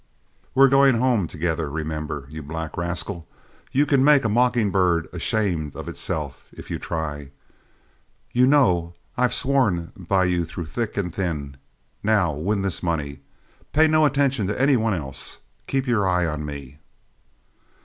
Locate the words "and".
10.97-11.13